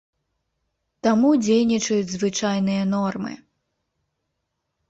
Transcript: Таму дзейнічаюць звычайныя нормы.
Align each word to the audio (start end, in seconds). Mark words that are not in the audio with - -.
Таму 1.07 1.29
дзейнічаюць 1.43 2.09
звычайныя 2.15 2.83
нормы. 2.97 3.33